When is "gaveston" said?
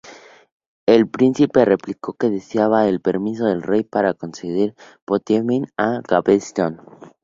6.07-6.81